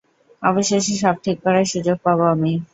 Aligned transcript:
অবশেষে 0.43 0.93
সব 1.03 1.15
ঠিক 1.23 1.37
করার 1.45 1.65
সুযোগ 1.73 1.97
পাবো 2.05 2.23
আমি। 2.33 2.53